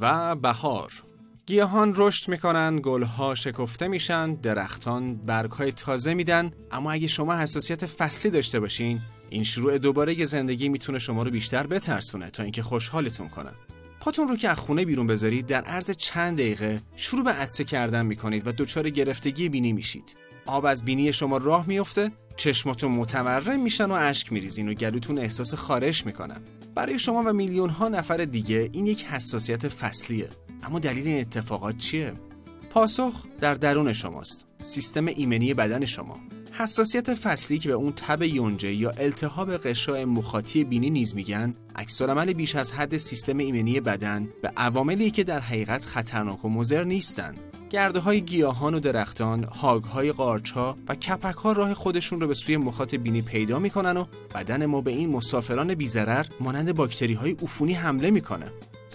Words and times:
و 0.00 0.36
بهار 0.36 0.92
گیاهان 1.46 1.92
رشد 1.96 2.28
می‌کنن، 2.28 2.80
گلها 2.82 3.34
شکفته 3.34 3.88
میشن، 3.88 4.34
درختان 4.34 5.16
برگهای 5.16 5.72
تازه 5.72 6.14
میدن 6.14 6.50
اما 6.70 6.92
اگه 6.92 7.06
شما 7.06 7.36
حساسیت 7.36 7.86
فصلی 7.86 8.30
داشته 8.30 8.60
باشین 8.60 9.00
این 9.30 9.44
شروع 9.44 9.78
دوباره 9.78 10.24
زندگی 10.24 10.68
می‌تونه 10.68 10.98
شما 10.98 11.22
رو 11.22 11.30
بیشتر 11.30 11.66
بترسونه 11.66 12.30
تا 12.30 12.42
اینکه 12.42 12.62
خوشحالتون 12.62 13.28
کنه. 13.28 13.50
پاتون 14.00 14.28
رو 14.28 14.36
که 14.36 14.48
از 14.48 14.58
خونه 14.58 14.84
بیرون 14.84 15.06
بذارید 15.06 15.46
در 15.46 15.62
عرض 15.62 15.90
چند 15.90 16.38
دقیقه 16.38 16.80
شروع 16.96 17.24
به 17.24 17.30
عطسه 17.30 17.64
کردن 17.64 18.06
می‌کنید 18.06 18.46
و 18.46 18.52
دچار 18.52 18.90
گرفتگی 18.90 19.48
بینی 19.48 19.72
میشید. 19.72 20.16
آب 20.46 20.64
از 20.64 20.84
بینی 20.84 21.12
شما 21.12 21.36
راه 21.36 21.66
میفته 21.68 22.10
چشماتون 22.36 22.92
متورم 22.92 23.60
میشن 23.60 23.84
و 23.84 23.92
اشک 23.92 24.32
میریزین 24.32 24.68
و 24.68 24.74
گلوتون 24.74 25.18
احساس 25.18 25.54
خارش 25.54 26.06
می‌کنن 26.06 26.40
برای 26.76 26.98
شما 26.98 27.22
و 27.26 27.32
میلیون 27.32 27.70
ها 27.70 27.88
نفر 27.88 28.16
دیگه 28.16 28.70
این 28.72 28.86
یک 28.86 29.04
حساسیت 29.04 29.68
فصلیه. 29.68 30.28
اما 30.62 30.78
دلیل 30.78 31.06
این 31.06 31.20
اتفاقات 31.20 31.78
چیه؟ 31.78 32.12
پاسخ 32.70 33.24
در 33.40 33.54
درون 33.54 33.92
شماست. 33.92 34.46
سیستم 34.58 35.06
ایمنی 35.06 35.54
بدن 35.54 35.84
شما. 35.84 36.20
حساسیت 36.52 37.14
فصلی 37.14 37.58
که 37.58 37.68
به 37.68 37.74
اون 37.74 37.92
تب 37.92 38.22
یونجه 38.22 38.72
یا 38.72 38.90
التهاب 38.90 39.56
قشای 39.56 40.04
مخاطی 40.04 40.64
بینی 40.64 40.90
نیز 40.90 41.14
میگن 41.14 41.54
عمل 42.00 42.32
بیش 42.32 42.56
از 42.56 42.72
حد 42.72 42.96
سیستم 42.96 43.38
ایمنی 43.38 43.80
بدن 43.80 44.28
به 44.42 44.52
عواملی 44.56 45.10
که 45.10 45.24
در 45.24 45.40
حقیقت 45.40 45.84
خطرناک 45.84 46.44
و 46.44 46.48
مضر 46.48 46.84
نیستند 46.84 47.40
گرده 47.70 48.00
های 48.00 48.20
گیاهان 48.20 48.74
و 48.74 48.80
درختان، 48.80 49.44
هاگ 49.44 49.84
های 49.84 50.12
قارچ 50.12 50.50
ها 50.50 50.76
و 50.88 50.94
کپک 50.94 51.34
ها 51.34 51.52
راه 51.52 51.74
خودشون 51.74 52.20
رو 52.20 52.26
به 52.26 52.34
سوی 52.34 52.56
مخاط 52.56 52.94
بینی 52.94 53.22
پیدا 53.22 53.58
می‌کنن 53.58 53.96
و 53.96 54.04
بدن 54.34 54.66
ما 54.66 54.80
به 54.80 54.90
این 54.90 55.10
مسافران 55.10 55.74
بیزرر 55.74 56.26
مانند 56.40 56.76
باکتری 56.76 57.14
های 57.14 57.36
عفونی 57.42 57.74
حمله 57.74 58.10
می‌کنه. 58.10 58.46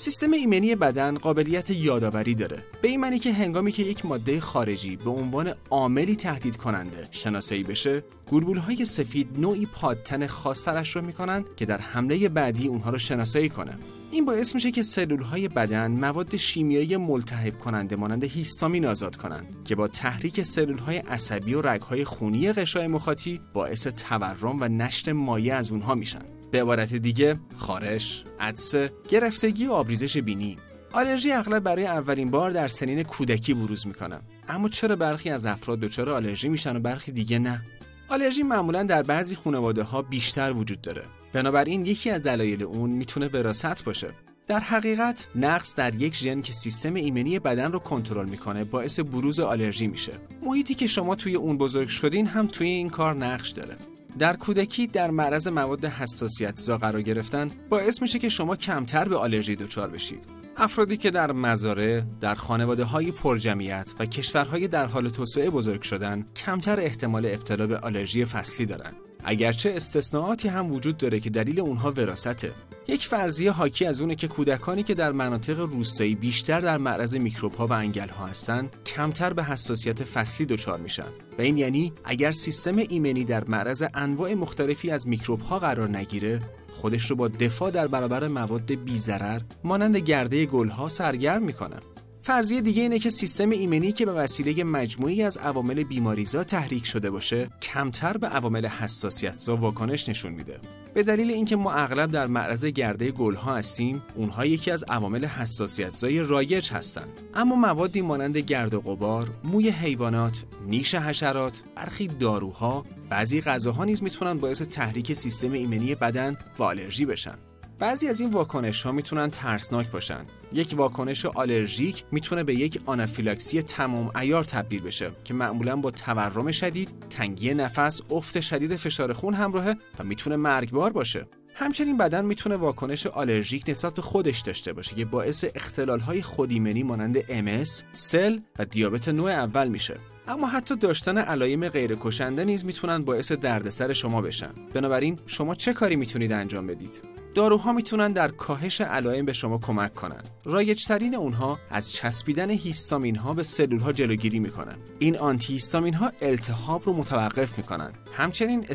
سیستم 0.00 0.32
ایمنی 0.32 0.74
بدن 0.74 1.18
قابلیت 1.18 1.70
یادآوری 1.70 2.34
داره. 2.34 2.56
به 2.82 2.88
این 2.88 3.00
معنی 3.00 3.18
که 3.18 3.32
هنگامی 3.32 3.72
که 3.72 3.82
یک 3.82 4.06
ماده 4.06 4.40
خارجی 4.40 4.96
به 4.96 5.10
عنوان 5.10 5.54
عاملی 5.70 6.16
تهدید 6.16 6.56
کننده 6.56 7.08
شناسایی 7.10 7.62
بشه 7.62 8.04
گلبول 8.30 8.56
های 8.56 8.84
سفید 8.84 9.28
نوعی 9.38 9.66
پادتن 9.66 10.26
خاص 10.26 10.64
ترشح 10.64 11.00
می‌کنن 11.00 11.44
که 11.56 11.66
در 11.66 11.78
حمله 11.78 12.28
بعدی 12.28 12.66
اونها 12.66 12.90
رو 12.90 12.98
شناسایی 12.98 13.48
کنه. 13.48 13.78
این 14.10 14.24
باعث 14.24 14.54
میشه 14.54 14.70
که 14.70 14.82
سلول 14.82 15.22
های 15.22 15.48
بدن 15.48 15.90
مواد 15.90 16.36
شیمیایی 16.36 16.96
ملتهب 16.96 17.58
کننده 17.58 17.96
مانند 17.96 18.24
هیستامین 18.24 18.86
آزاد 18.86 19.16
کنند 19.16 19.56
که 19.64 19.74
با 19.74 19.88
تحریک 19.88 20.42
سلول 20.42 20.78
های 20.78 20.96
عصبی 20.96 21.54
و 21.54 21.62
رگ 21.62 21.80
های 21.80 22.04
خونی 22.04 22.52
غشای 22.52 22.86
مخاطی 22.86 23.40
باعث 23.52 23.86
تورم 23.86 24.60
و 24.60 24.68
نشر 24.68 25.12
مایع 25.12 25.56
از 25.56 25.70
اونها 25.70 25.94
میشن. 25.94 26.39
به 26.50 26.60
عبارت 26.62 26.94
دیگه 26.94 27.34
خارش، 27.56 28.24
عدسه، 28.40 28.92
گرفتگی 29.08 29.66
و 29.66 29.72
آبریزش 29.72 30.16
بینی. 30.16 30.56
آلرژی 30.92 31.32
اغلب 31.32 31.62
برای 31.62 31.86
اولین 31.86 32.30
بار 32.30 32.50
در 32.50 32.68
سنین 32.68 33.02
کودکی 33.02 33.54
بروز 33.54 33.86
می‌کنه. 33.86 34.20
اما 34.48 34.68
چرا 34.68 34.96
برخی 34.96 35.30
از 35.30 35.46
افراد 35.46 35.80
دچار 35.80 36.10
آلرژی 36.10 36.48
میشن 36.48 36.76
و 36.76 36.80
برخی 36.80 37.12
دیگه 37.12 37.38
نه؟ 37.38 37.60
آلرژی 38.08 38.42
معمولا 38.42 38.82
در 38.82 39.02
بعضی 39.02 39.34
خانواده 39.34 39.82
ها 39.82 40.02
بیشتر 40.02 40.52
وجود 40.52 40.80
داره. 40.80 41.02
بنابراین 41.32 41.86
یکی 41.86 42.10
از 42.10 42.22
دلایل 42.22 42.62
اون 42.62 42.90
می‌تونه 42.90 43.28
وراثت 43.28 43.84
باشه. 43.84 44.08
در 44.46 44.60
حقیقت 44.60 45.26
نقص 45.34 45.74
در 45.74 45.94
یک 45.94 46.16
ژن 46.16 46.40
که 46.40 46.52
سیستم 46.52 46.94
ایمنی 46.94 47.38
بدن 47.38 47.72
رو 47.72 47.78
کنترل 47.78 48.28
می‌کنه 48.28 48.64
باعث 48.64 49.00
بروز 49.00 49.40
آلرژی 49.40 49.86
میشه. 49.86 50.12
محیطی 50.42 50.74
که 50.74 50.86
شما 50.86 51.14
توی 51.14 51.34
اون 51.34 51.58
بزرگ 51.58 51.88
شدین 51.88 52.26
هم 52.26 52.46
توی 52.46 52.68
این 52.68 52.90
کار 52.90 53.14
نقش 53.14 53.50
داره. 53.50 53.76
در 54.18 54.36
کودکی 54.36 54.86
در 54.86 55.10
معرض 55.10 55.48
مواد 55.48 55.84
حساسیت 55.84 56.56
زا 56.56 56.78
قرار 56.78 57.02
گرفتن 57.02 57.50
باعث 57.68 58.02
میشه 58.02 58.18
که 58.18 58.28
شما 58.28 58.56
کمتر 58.56 59.08
به 59.08 59.16
آلرژی 59.16 59.56
دچار 59.56 59.90
بشید. 59.90 60.24
افرادی 60.56 60.96
که 60.96 61.10
در 61.10 61.32
مزارع، 61.32 62.02
در 62.20 62.34
خانواده 62.34 62.84
های 62.84 63.12
پرجمعیت 63.12 63.88
و 63.98 64.06
کشورهای 64.06 64.68
در 64.68 64.86
حال 64.86 65.08
توسعه 65.08 65.50
بزرگ 65.50 65.82
شدن 65.82 66.26
کمتر 66.36 66.80
احتمال 66.80 67.26
ابتلا 67.26 67.66
به 67.66 67.78
آلرژی 67.78 68.24
فصلی 68.24 68.66
دارند. 68.66 68.96
اگرچه 69.24 69.72
استثناءاتی 69.76 70.48
هم 70.48 70.72
وجود 70.72 70.96
داره 70.96 71.20
که 71.20 71.30
دلیل 71.30 71.60
اونها 71.60 71.92
وراثته 71.92 72.52
یک 72.90 73.06
فرضیه 73.06 73.50
حاکی 73.50 73.86
از 73.86 74.00
اونه 74.00 74.14
که 74.14 74.28
کودکانی 74.28 74.82
که 74.82 74.94
در 74.94 75.12
مناطق 75.12 75.58
روستایی 75.60 76.14
بیشتر 76.14 76.60
در 76.60 76.78
معرض 76.78 77.16
میکروب 77.16 77.54
ها 77.54 77.66
و 77.66 77.72
انگل 77.72 78.08
ها 78.08 78.26
هستند 78.26 78.76
کمتر 78.86 79.32
به 79.32 79.44
حساسیت 79.44 80.04
فصلی 80.04 80.46
دچار 80.46 80.78
میشن. 80.78 81.06
و 81.38 81.42
این 81.42 81.58
یعنی 81.58 81.92
اگر 82.04 82.32
سیستم 82.32 82.76
ایمنی 82.76 83.24
در 83.24 83.44
معرض 83.44 83.82
انواع 83.94 84.34
مختلفی 84.34 84.90
از 84.90 85.08
میکروب 85.08 85.40
ها 85.40 85.58
قرار 85.58 85.88
نگیره 85.88 86.40
خودش 86.72 87.10
رو 87.10 87.16
با 87.16 87.28
دفاع 87.28 87.70
در 87.70 87.86
برابر 87.86 88.28
مواد 88.28 88.74
بیزرر 88.74 89.40
مانند 89.64 89.96
گرده 89.96 90.46
گلها 90.46 90.88
سرگرم 90.88 91.42
می‌کنه. 91.42 91.76
فرضیه 92.22 92.60
دیگه 92.60 92.82
اینه 92.82 92.98
که 92.98 93.10
سیستم 93.10 93.50
ایمنی 93.50 93.92
که 93.92 94.06
به 94.06 94.12
وسیله 94.12 94.64
مجموعی 94.64 95.22
از 95.22 95.36
عوامل 95.36 95.82
بیماریزا 95.82 96.44
تحریک 96.44 96.86
شده 96.86 97.10
باشه 97.10 97.48
کمتر 97.62 98.16
به 98.16 98.26
عوامل 98.26 98.66
حساسیتزا 98.66 99.56
واکنش 99.56 100.08
نشون 100.08 100.32
میده. 100.32 100.60
به 100.94 101.02
دلیل 101.02 101.30
اینکه 101.30 101.56
ما 101.56 101.72
اغلب 101.72 102.10
در 102.10 102.26
معرض 102.26 102.64
گرده 102.64 103.10
گلها 103.10 103.56
هستیم 103.56 104.02
اونها 104.14 104.46
یکی 104.46 104.70
از 104.70 104.82
عوامل 104.82 105.24
حساسیتزای 105.24 106.20
رایج 106.20 106.70
هستند. 106.70 107.20
اما 107.34 107.54
موادی 107.54 108.00
مانند 108.00 108.36
گرد 108.36 108.74
و 108.74 108.80
غبار 108.80 109.28
موی 109.44 109.70
حیوانات 109.70 110.44
نیش 110.66 110.94
حشرات 110.94 111.62
برخی 111.76 112.06
داروها 112.06 112.84
بعضی 113.10 113.40
غذاها 113.40 113.84
نیز 113.84 114.02
می‌تونن 114.02 114.38
باعث 114.38 114.62
تحریک 114.62 115.12
سیستم 115.12 115.52
ایمنی 115.52 115.94
بدن 115.94 116.36
و 116.58 116.62
آلرژی 116.62 117.06
بشن. 117.06 117.34
بعضی 117.80 118.08
از 118.08 118.20
این 118.20 118.30
واکنش 118.30 118.82
ها 118.82 118.92
می‌تونن 118.92 119.30
ترسناک 119.30 119.90
باشن. 119.90 120.24
یک 120.52 120.74
واکنش 120.76 121.26
آلرژیک 121.26 122.04
می‌تونه 122.10 122.44
به 122.44 122.54
یک 122.54 122.80
آنافیلاکسی 122.86 123.62
تمام 123.62 124.10
ایار 124.16 124.44
تبدیل 124.44 124.82
بشه 124.82 125.10
که 125.24 125.34
معمولا 125.34 125.76
با 125.76 125.90
تورم 125.90 126.50
شدید، 126.50 126.94
تنگی 127.10 127.54
نفس، 127.54 128.00
افت 128.10 128.40
شدید 128.40 128.76
فشار 128.76 129.12
خون 129.12 129.34
همراهه 129.34 129.76
و 129.98 130.04
می‌تونه 130.04 130.36
مرگبار 130.36 130.92
باشه. 130.92 131.26
همچنین 131.54 131.96
بدن 131.96 132.24
می‌تونه 132.24 132.56
واکنش 132.56 133.06
آلرژیک 133.06 133.64
نسبت 133.68 133.94
به 133.94 134.02
خودش 134.02 134.40
داشته 134.40 134.72
باشه 134.72 134.96
که 134.96 135.04
باعث 135.04 135.44
اختلال 135.54 136.00
های 136.00 136.22
خودیمنی 136.22 136.82
مانند 136.82 137.20
MS، 137.20 137.68
سل 137.92 138.38
و 138.58 138.64
دیابت 138.64 139.08
نوع 139.08 139.30
اول 139.30 139.68
میشه. 139.68 139.96
اما 140.28 140.46
حتی 140.46 140.76
داشتن 140.76 141.18
علائم 141.18 141.68
غیر 141.68 141.96
کشنده 142.00 142.44
نیز 142.44 142.64
می‌تونن 142.64 143.04
باعث 143.04 143.32
دردسر 143.32 143.92
شما 143.92 144.22
بشن. 144.22 144.50
بنابراین 144.74 145.18
شما 145.26 145.54
چه 145.54 145.72
کاری 145.72 145.96
می‌تونید 145.96 146.32
انجام 146.32 146.66
بدید؟ 146.66 147.02
داروها 147.34 147.72
می‌تونن 147.72 148.12
در 148.12 148.28
کاهش 148.28 148.80
علائم 148.80 149.24
به 149.24 149.32
شما 149.32 149.58
کمک 149.58 149.94
کنند. 149.94 150.28
رایجترین 150.44 151.14
اونها 151.14 151.58
از 151.70 151.92
چسبیدن 151.92 152.50
هیستامین 152.50 153.16
ها 153.16 153.32
به 153.34 153.42
سلول 153.42 153.80
ها 153.80 153.92
جلوگیری 153.92 154.38
می‌کنن. 154.38 154.76
این 154.98 155.18
آنتی 155.18 155.52
هیستامین 155.52 155.94
ها 155.94 156.12
التهاب 156.20 156.82
رو 156.86 156.92
متوقف 156.92 157.58
می‌کنن. 157.58 157.92
همچنین 158.12 158.66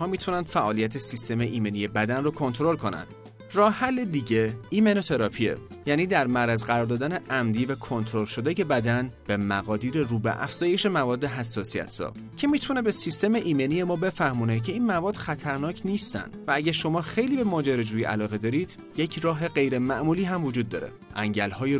ها 0.00 0.06
می‌تونن 0.06 0.42
فعالیت 0.42 0.98
سیستم 0.98 1.40
ایمنی 1.40 1.86
بدن 1.86 2.24
رو 2.24 2.30
کنترل 2.30 2.76
کنند. 2.76 3.06
راه 3.52 3.72
حل 3.72 4.04
دیگه 4.04 4.52
ایمنوتراپیه 4.70 5.56
یعنی 5.86 6.06
در 6.06 6.26
معرض 6.26 6.62
قرار 6.62 6.86
دادن 6.86 7.12
عمدی 7.30 7.64
و 7.64 7.74
کنترل 7.74 8.24
شده 8.24 8.54
که 8.54 8.64
بدن 8.64 9.10
به 9.26 9.36
مقادیر 9.36 9.98
رو 9.98 10.18
به 10.18 10.42
افزایش 10.42 10.86
مواد 10.86 11.24
حساسیت 11.24 11.90
سا 11.90 12.12
که 12.36 12.48
می‌تونه 12.48 12.82
به 12.82 12.90
سیستم 12.90 13.34
ایمنی 13.34 13.82
ما 13.82 13.96
بفهمونه 13.96 14.60
که 14.60 14.72
این 14.72 14.86
مواد 14.86 15.16
خطرناک 15.16 15.82
نیستن. 15.84 16.30
و 16.46 16.52
اگه 16.54 16.72
شما 16.72 17.02
خیلی 17.02 17.36
به 17.36 17.44
ماجراجویی 17.44 18.04
علاقه 18.04 18.38
دارید 18.38 18.76
یک 18.96 19.18
راه 19.18 19.48
غیر 19.48 19.78
معمولی 19.78 20.24
هم 20.24 20.44
وجود 20.44 20.68
داره. 20.68 20.92
انگل 21.14 21.50
های 21.50 21.78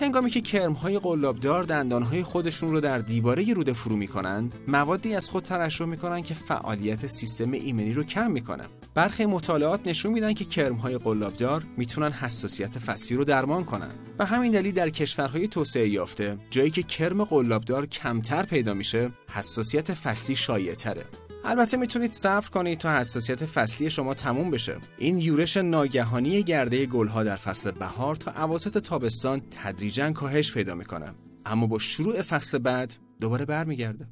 هنگامی 0.00 0.30
که 0.30 0.40
کرمهای 0.40 0.98
قلابدار 0.98 1.64
دندانهای 1.64 2.22
خودشون 2.22 2.70
رو 2.70 2.80
در 2.80 2.98
دیواره 2.98 3.54
روده 3.54 3.72
فرو 3.72 3.96
می‌کنند 3.96 4.54
موادی 4.68 5.14
از 5.14 5.28
خود 5.28 5.42
ترشح 5.42 5.84
می‌کنن 5.84 6.22
که 6.22 6.34
فعالیت 6.34 7.06
سیستم 7.06 7.52
ایمنی 7.52 7.92
رو 7.92 8.04
کم 8.04 8.30
می‌کنن 8.30 8.66
برخی 8.94 9.26
مطالعات 9.26 9.86
نشون 9.86 10.12
میدن 10.12 10.32
که 10.32 10.44
کرمهای 10.44 10.98
قلابدار 10.98 11.64
می‌تونن 11.76 12.12
حساسیت 12.12 12.78
فصلی 12.78 13.16
رو 13.16 13.24
درمان 13.24 13.64
کنن. 13.64 13.90
و 14.18 14.26
همین 14.26 14.52
دلیل 14.52 14.74
در 14.74 14.90
کشورهای 14.90 15.48
توسعه 15.48 15.88
یافته 15.88 16.38
جایی 16.50 16.70
که 16.70 16.82
کرم 16.82 17.24
قلابدار 17.24 17.86
کمتر 17.86 18.42
پیدا 18.42 18.74
میشه 18.74 19.10
حساسیت 19.32 19.94
فصلی 19.94 20.36
شایع 20.36 20.74
تره 20.74 21.25
البته 21.48 21.76
می‌تونید 21.76 22.12
صبر 22.12 22.48
کنید 22.48 22.78
تا 22.78 22.98
حساسیت 22.98 23.44
فصلی 23.44 23.90
شما 23.90 24.14
تموم 24.14 24.50
بشه. 24.50 24.76
این 24.98 25.18
یورش 25.18 25.56
ناگهانی 25.56 26.42
گرده 26.42 26.86
گلها 26.86 27.24
در 27.24 27.36
فصل 27.36 27.70
بهار 27.70 28.16
تا 28.16 28.30
اواسط 28.30 28.78
تابستان 28.78 29.42
تدریجا 29.50 30.12
کاهش 30.12 30.52
پیدا 30.52 30.74
می‌کنه. 30.74 31.12
اما 31.46 31.66
با 31.66 31.78
شروع 31.78 32.22
فصل 32.22 32.58
بعد 32.58 32.94
دوباره 33.20 33.44
برمیگرده. 33.44 34.06